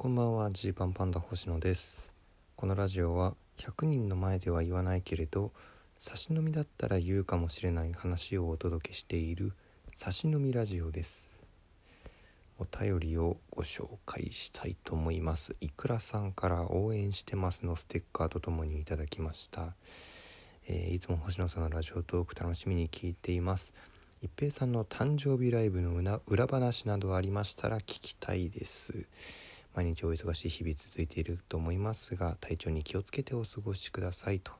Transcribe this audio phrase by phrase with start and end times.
[0.00, 2.14] こんばんはジーパンパンダ星野です。
[2.54, 5.50] このラジオは100人の前では言わないけれど
[5.98, 9.54] 差し飲みだったら言うかもしれない話をお届けしている
[9.96, 11.42] 差し飲みラジオです。
[12.60, 15.56] お便りをご紹介したいと思います。
[15.60, 19.74] いくらさんから応援してますのステッカーとともにいただきました。
[20.68, 23.74] えー、いつも星野さんのラジオトーク楽しみに聞いています。
[24.22, 29.08] 一平さんの誕生日ライブの裏話などありましたら聞きたいです。
[29.78, 34.50] 毎日お忙しい日々続いていると思いますが体調に気をつけてお過ごしくださいと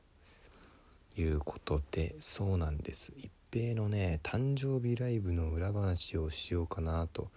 [1.17, 3.11] いうことでそうなんです。
[3.17, 7.27] 一平のね誕生日ライブの裏話をしようかなと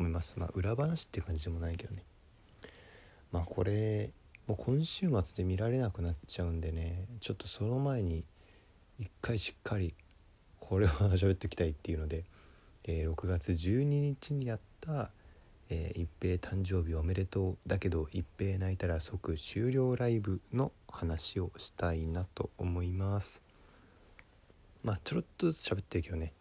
[0.00, 0.40] 思います。
[0.40, 2.02] まあ裏話って感じでもないけどね。
[3.30, 4.10] まあこれ
[4.48, 8.24] もう今週末で見られなくなっちゃうんでねちょっとその前に
[8.98, 9.94] 一回しっかり
[10.58, 12.24] これは喋っておきたいっていうので、
[12.82, 15.12] えー、6月12日にやった
[15.70, 23.42] えー、一平誕生日おめでとうだけど一平泣いたら即終了ライブの話をしたいなと思います。
[24.82, 26.32] まあちょろっとずつ喋ってるけどね、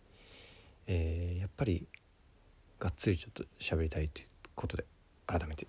[0.88, 1.88] えー、やっぱり
[2.80, 4.86] がっつりちょっと喋りたいということで
[5.26, 5.68] 改めて。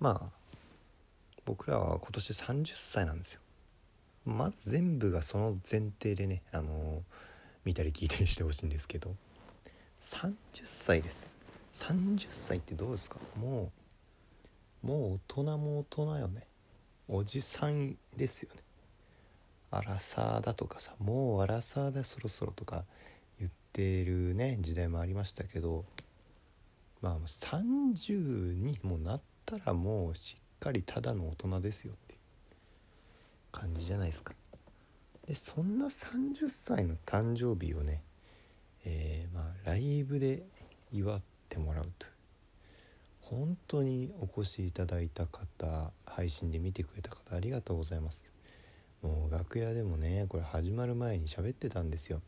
[0.00, 0.42] まあ
[1.44, 3.40] 僕らは今年30歳なんですよ。
[4.24, 7.02] まず全部がその前提でねあのー、
[7.64, 9.14] 見たり聞いたりしてほしいんですけど
[10.00, 11.41] 30歳です。
[11.72, 13.16] 30歳ってどうですか？
[13.36, 13.72] も
[14.84, 16.46] うもう大人も大人よね。
[17.08, 18.62] おじさんですよね。
[19.70, 22.84] アラサーだとかさもうアラサーだそろそろとか
[23.38, 25.86] 言ってるね時代もありましたけど
[27.00, 32.18] まあ30にもなったらもうしっかりただの大人ですよっていう
[33.50, 34.34] 感じじゃないですか。
[35.26, 38.02] でそんな30歳の誕生日をね
[38.84, 40.42] えー、まあライブで
[40.92, 41.20] 祝っ
[41.52, 42.06] ってもらうと
[43.20, 48.22] 本当にお越しいただいた方配信で見てくれた方ありがとうございます。
[49.02, 52.20] もう楽屋でもねこれ始まる前に喋ってたんですよ、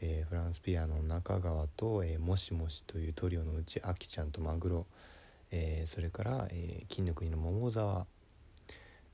[0.00, 4.86] えー、フランスピアノ中川と、えー、もしもしというトリオのうちあきちゃんとマグロ、
[5.50, 8.06] えー、それから、え金の国の桃沢。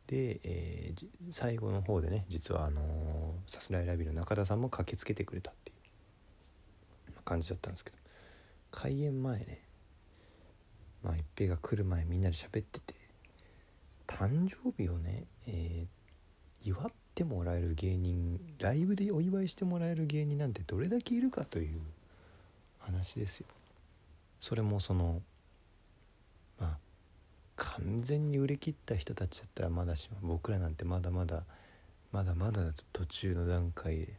[0.06, 0.94] で、え
[1.32, 5.75] 最後の方でね実はあのさすらいラビの中田さんも駆けつけてくれたってい
[7.11, 8.03] う感じだったんですけど。
[8.75, 9.61] 開演前ね。
[11.05, 12.95] まあ一平が来る前みんなで喋ってて。
[14.07, 21.81] 誕生日をね、えー、祝ってもらえる芸人ライブでお祝いしてもらえる芸人なんてどれだけいるかという
[22.81, 23.47] 話ですよ。
[24.41, 25.23] それもその
[26.59, 26.79] まあ
[27.56, 31.45] 完全に売れ切った人たちだったらまだしも僕らなんてまだまだ
[32.12, 34.17] まだまだ途中の段階で。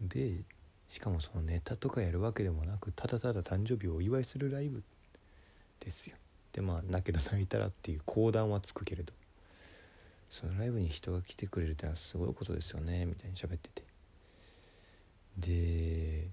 [0.00, 0.55] で
[0.88, 4.82] しかもそのネタとかやるわけでもなくただただ誕生日をお祝いするライブ
[5.80, 6.16] ですよ。
[6.52, 9.12] でまあだけど泣いたらっていう講談はつくけれど。
[10.28, 13.82] そのライブに人が来てくれるってのはすごいことですよねみたいに喋ってて。
[15.38, 16.28] で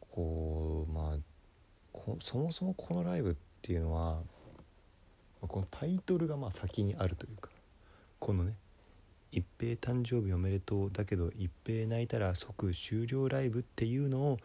[0.00, 1.18] こうまあ
[2.20, 4.22] そもそもこのライブっていうのは
[5.40, 7.50] このタイトルがまあ先にあるというか
[8.18, 8.54] このね
[9.32, 14.38] 一平誕生日おめでとうだけど一平泣いたら即終了ライブっていうのを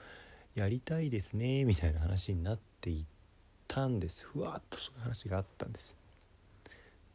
[0.55, 3.05] やりたいですねみたいな話になっていっ
[3.67, 4.25] たんです。
[4.25, 5.95] ふわっとそういう話があったんです。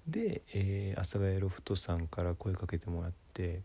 [0.07, 3.61] で、えー、阿佐ヶ谷ロフトさんから声かけてもらって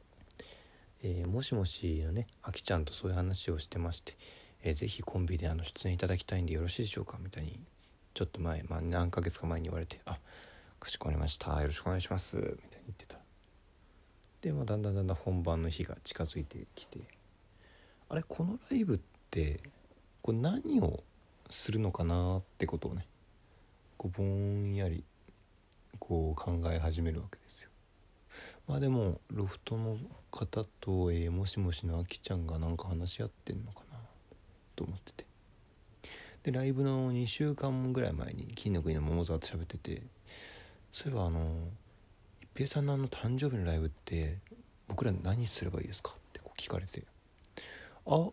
[1.02, 4.16] 「えー、もしもし」のねあきちゃんとそういう話をしてまして
[4.62, 7.58] 「えー、ぜひコンビであの出演いただきたいんでよろしいでしょうか」みたいに
[8.12, 10.20] ちょっと前、まあ、何ヶ月か前に言われて「あ
[10.84, 11.58] かしこまりました。
[11.62, 13.18] よろしくお願いします」みたいに言ってた。
[14.42, 17.00] で、まあ、だんだんだんだん本番の日が近づいてきて。
[18.10, 19.00] あれこのライブっ
[19.30, 19.60] て
[20.20, 21.02] これ何を
[21.48, 23.06] するのかなってことをね
[23.96, 25.04] こうぼんやり
[25.98, 27.70] こう考え始めるわけですよ。
[28.68, 29.96] まあでもロフトの
[30.30, 33.98] 方と、えー、もしもしのあきちゃんがなんか話し合ってんのかな
[34.76, 35.24] と思ってて。
[36.42, 40.02] でライブの2週間ぐらい前に金の国の桃沢と喋ってて
[40.94, 41.40] そういえばあの
[42.40, 44.38] 一平さんのあの誕生日のライブって
[44.86, 46.12] 僕ら何すればいいですか？
[46.12, 47.02] ってこう聞かれて。
[48.06, 48.28] あ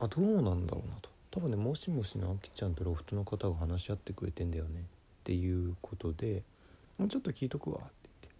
[0.00, 1.08] あどうなんだろうなと。
[1.30, 4.80] 多分ねもしもしのあきちゃんとロフトの方が話し合ってくれてんだよね。
[4.80, 4.84] っ
[5.24, 6.42] ていうことで
[6.98, 7.78] もうちょっと聞いとくわ。
[7.78, 7.86] って
[8.20, 8.34] 言っ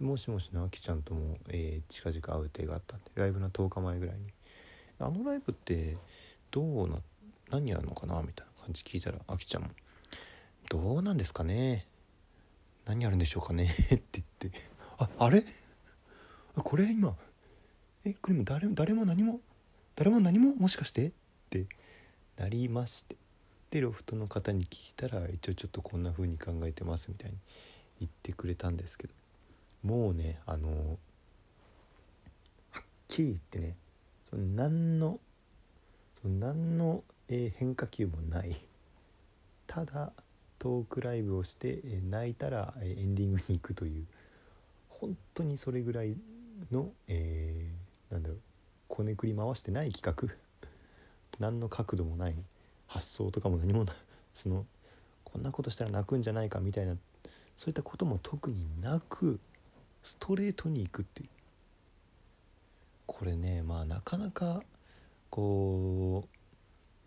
[0.00, 0.04] て。
[0.04, 4.24] もしもしのあきちゃんとも、えー、近々会う予定があったんでライブの10日前ぐらいに。
[4.98, 5.96] あのライブって
[6.50, 6.96] どうな
[7.50, 8.20] 何やるのかな？
[8.20, 9.68] みたいな感じ聞いたらあきちゃんも
[10.68, 11.86] 「どうなんですかね？
[12.88, 13.64] 何やるんでしょうかね？
[13.68, 14.58] って言って。
[14.98, 15.44] ああれ？
[16.54, 17.14] これ今？
[18.04, 19.40] えこれも誰誰も何も？
[19.94, 20.54] 誰も何も？
[20.54, 21.08] もしかして？
[21.08, 21.12] っ
[21.50, 21.66] て
[22.38, 23.14] なりまして。
[23.14, 23.18] っ
[23.70, 27.36] てロフトの方に聞いたら一応ちょっとこんな風に考えてますみたいに
[28.00, 29.12] 言ってくれたんですけど。
[29.84, 30.98] もうねあの
[32.72, 33.76] はっきり言ってね
[34.30, 35.20] その何の
[36.22, 38.56] その何の、え変化球もない。
[39.66, 40.12] ただ
[40.58, 44.06] トークライブをして、え泣いたら、えエンディングに行くという
[44.88, 46.16] 本当にそれぐらい
[46.70, 48.38] の、えーなんだろう
[48.88, 50.34] こねくり回してない企画
[51.38, 52.34] 何の角度もない
[52.86, 53.96] 発想とかも何もない
[54.34, 54.66] その
[55.24, 56.96] こんなことしたら泣くんじゃないかみたいな
[57.56, 59.40] そういったことも特になく
[60.02, 61.28] ストレートに行くっていう。
[63.06, 64.62] これねまあなかなか
[65.30, 66.28] こう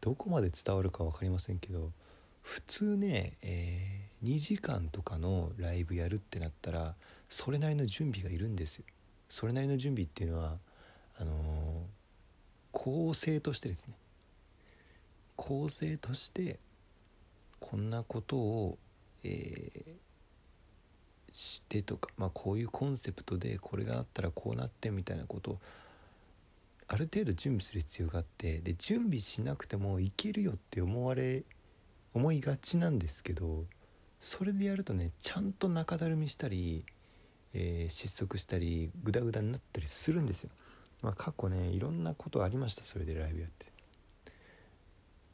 [0.02, 1.92] どこまで伝わるか分かりませんけど
[2.42, 6.94] 普通ね、えー2時間とかのライブやるってなったら
[7.28, 8.86] それなりの準備がいるんですよ。
[9.28, 10.58] それなりの準備っていうのは
[11.18, 11.38] あのー
[12.72, 13.96] 構成としてですね
[15.36, 16.58] 構成として
[17.60, 18.78] こんなことを、
[19.24, 19.92] えー
[21.34, 25.60] してとか、まあ、こういうコンセプトでこれがあったらこうなってみたいなことを
[26.90, 31.44] ある程度準備する必要があってで準備しなくてもいけるよって思われ
[32.14, 33.66] 思いがちなんですけど
[34.20, 36.86] それでやるとねちゃんと中だるみしたり、
[37.54, 40.52] えー失速したりグダグダになったりするんですよ。
[41.02, 43.72] まあ、過去ねいろんなことありましたそれでライブやって。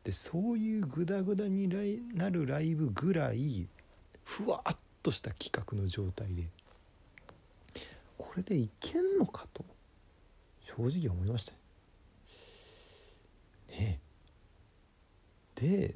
[0.05, 1.67] でそういうグダグダに
[2.15, 3.67] なるライブぐらい
[4.23, 6.47] ふわっとした企画の状態で
[8.17, 9.65] これでいけんのかと
[10.61, 11.53] 正直思いました
[13.69, 13.99] ね
[15.57, 15.95] えで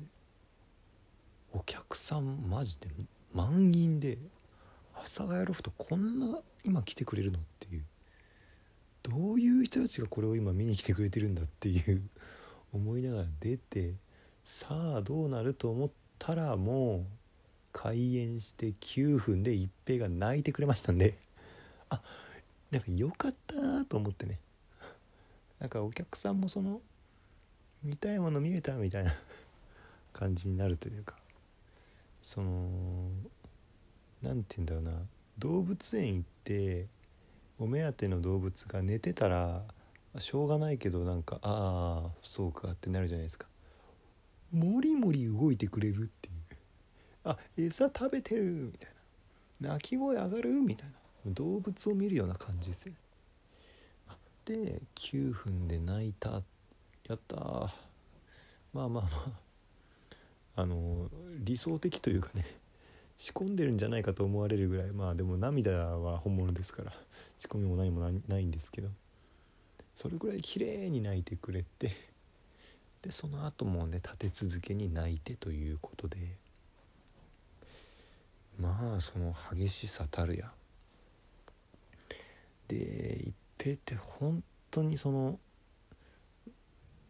[1.54, 2.88] お客さんマジで
[3.34, 4.18] 満員で
[4.96, 7.84] 阿佐ヶ谷ロフトこんな今来てくれるのっていう。
[9.04, 12.04] どういう人たちがこれを今見に来てくれてるんだっていう。
[12.74, 13.96] 思いながら出て
[14.46, 14.68] さ
[14.98, 17.04] あどうなると思ったらもう
[17.74, 21.18] 開演して9分で一平が泣いてくれましたんで。
[21.90, 22.02] あ
[22.70, 24.40] なんか良かったなと思ってね。
[25.60, 26.82] なんかお客さんもその
[27.84, 29.14] 見たいもの見れたみたいな
[30.14, 31.21] 感じになるというか。
[32.22, 33.10] その
[34.22, 35.08] 何て言うんだろうな。
[35.38, 36.88] 動物園行って
[37.58, 39.64] お目当ての動物が寝てたら
[40.20, 43.48] しょうがないけどなんかああそうかってなるじゃないですか。
[44.52, 46.36] もりもり動いてくれるっていう。
[47.24, 48.92] あ餌食べてるみたい
[49.62, 49.74] な。
[49.74, 50.90] 鳴き声上がるみたい
[51.26, 51.32] な。
[51.34, 52.94] 動物を見るような感じですよ。
[54.44, 56.42] で9分で泣いた。
[57.08, 57.70] やったまあ
[58.74, 59.51] まあまあ。
[60.56, 61.10] あの
[61.40, 62.46] 理想的というかね
[63.18, 66.94] 仕込んでるんじゃないかと思われるぐらいまあでも涙は本物ですから
[67.38, 68.90] 仕込みも何もないんですけど
[69.96, 71.92] それぐらい綺麗に泣いてくれて
[73.02, 76.18] でその後もね立て続けに泣いてということで
[78.60, 80.52] まあその激しさたるや。
[82.68, 85.38] で一平って本当にその、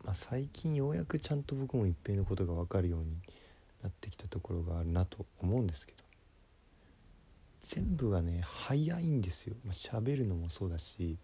[0.03, 3.15] まあ、最近ようやくちゃんと僕も一平のことが分かるように
[3.83, 6.03] なってきたところがあるなと思うんですけど
[7.61, 9.55] 全部がね早いんですよ。
[9.63, 11.17] まあ、喋るのもそうだし、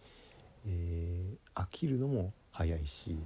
[0.65, 3.17] えー飽きるのも早いし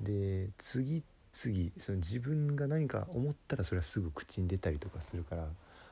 [0.00, 5.48] で次々その自分が何か思ったらそれはすぐ口に出たりとかするから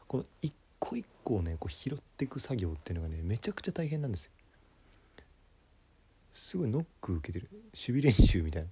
[0.07, 4.33] この一個一個をねこう拾っていく作業っていうのがねめちゃくちゃ大変なんですよ。
[6.39, 7.49] すごいノック受けてる。
[7.53, 8.69] 守備練習みたいな。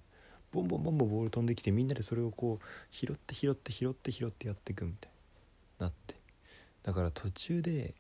[0.53, 5.13] ボンボンボンボンボール飛んできてみんなでそれをこう拾って拾って拾って拾ってやっていくみたい
[5.81, 6.15] になって。
[6.83, 7.95] だから途中で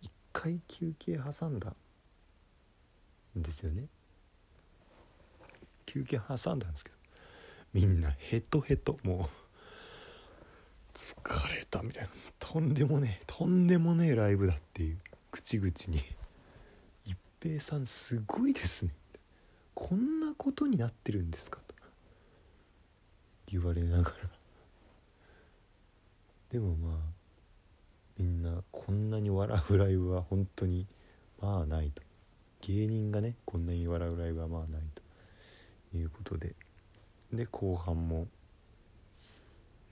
[0.00, 1.74] 一回休憩挟んだ
[3.36, 3.86] んですよね。
[5.86, 6.96] 休憩挟んだんですけど
[7.74, 9.28] みんなヘトヘトも
[10.94, 12.10] う疲れたみたいな。
[12.38, 14.98] とんでもねえとんでもねえライブだっていう
[15.30, 16.00] 口々に。
[17.04, 18.92] 一平さんすごいですね。
[19.80, 21.74] こんなことになってるんですかと。
[23.46, 24.12] 言われながら。
[26.50, 26.96] でもまあ
[28.18, 30.88] みんなこんなに笑うライブは本当に
[31.40, 32.02] まあないと。
[32.62, 35.02] 芸人がねこんなに笑うライブはまあないと。
[35.96, 36.56] いうことで。
[37.32, 38.26] で後半も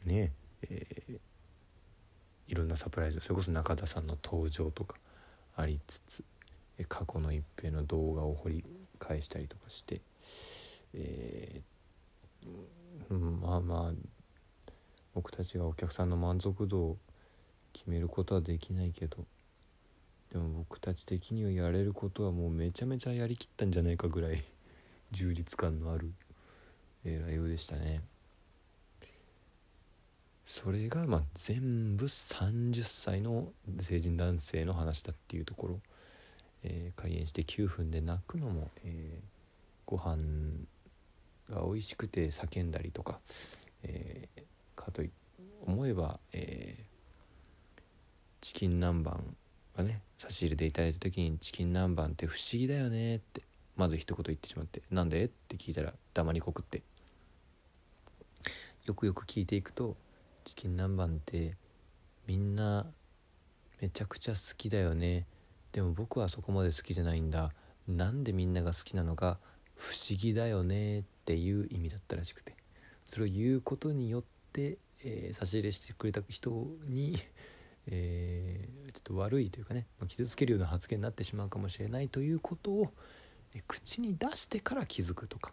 [0.05, 1.21] ねえー
[2.49, 4.97] いろんなサプライズそれこそ中田さんの登場とか
[5.57, 6.25] ありつつ
[6.89, 8.65] 過去の一平の動画を掘り
[8.99, 10.01] 返したりとかして、
[10.95, 11.77] えー
[13.11, 13.93] うんまあまあ
[15.15, 16.97] 僕たちがお客さんの満足度を
[17.73, 19.25] 決めることはできないけど
[20.33, 24.43] でも僕たち的にはやれることはもうめちゃめちゃやりきったんじゃないかぐらい
[25.13, 26.13] 充実感のある、
[27.05, 28.03] えーライブでしたね。
[30.45, 33.49] それがまあ全部30歳の
[33.81, 35.81] 成人男性の話だっていうところ、
[36.63, 39.25] えー、開演して9分で泣くのも、えー、
[39.85, 40.17] ご飯
[41.49, 43.19] が美味しくて叫んだりとか、
[43.83, 44.43] えー、
[44.75, 45.03] かと
[45.67, 46.83] 思えば、えー、
[48.41, 49.19] チキン南蛮
[49.77, 53.43] がね差し入れでいただいた時に「チキン南蛮って不思議だよね」って
[53.77, 56.83] まず一言言ってしまって「なんで?」って聞いたら黙りこくって
[58.87, 59.97] よくよく聞いていくと
[60.45, 61.57] チキン南蛮って
[62.27, 62.87] みんな
[63.81, 65.27] めちゃくちゃ好きだよね
[65.77, 67.53] でも僕はそこまで好きじゃないんだ。
[67.87, 69.39] なんでみんなが好きなのか
[69.75, 72.57] 不思議だよねっていう意味だったらしくて。
[73.05, 76.51] それを言うことによって、えー、差し入れしてくれた人
[76.87, 77.15] に
[77.89, 82.93] えー、ちょっと悪いというかね傷つけるような発言になってしまうかもしれないということを、
[83.55, 85.53] え口に出してから気づくとか。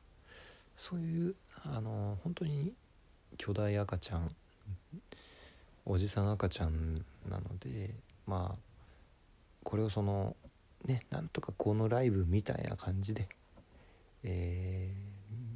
[0.78, 2.74] そういうあの本当に
[3.38, 4.34] 巨大赤ちゃん
[5.86, 7.94] おじさん赤ちゃんなので
[8.26, 8.73] まあ
[9.64, 10.36] これをその
[10.86, 13.28] ねなんとかこのライブみたいな感じで、
[14.24, 14.94] え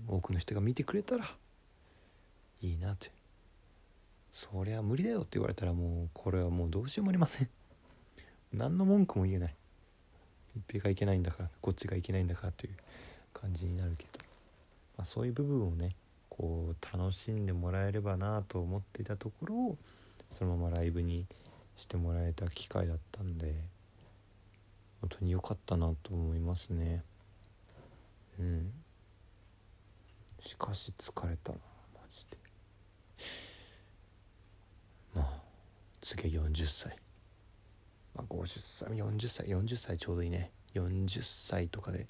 [0.08, 1.26] ー、多くの人が見てくれたら
[2.62, 3.12] いいなって
[4.32, 7.50] そりゃ無理だよって言われたらもうこれはもうどうしようもありません。
[8.54, 9.56] 何の文句も言えない。
[10.56, 12.74] 一平がいけないんだからこっちがいけないんだからという
[13.34, 14.20] 感じになるけど、
[14.98, 15.96] まあ、そういう部分をね
[16.30, 19.78] こう楽しんでもらえればなと思っていたところを
[20.32, 21.26] そのままライブに
[21.76, 23.77] してもらえた機会だったんで。
[25.08, 27.02] 本当に良かったなと思いますね。
[28.38, 28.74] うん。
[30.42, 31.60] しかし疲れたな
[31.94, 32.38] マジで。
[35.16, 35.42] まあ
[36.02, 36.98] 次は40歳。
[38.14, 40.52] まあ50歳40歳40歳ちょうどいいね。
[40.74, 42.08] 40歳とかで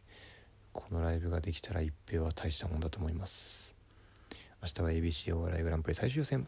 [0.73, 3.75] このライブができたら一平は大したもんだと思います。
[4.63, 6.45] 明日は ABC お笑いグランプリ最終予選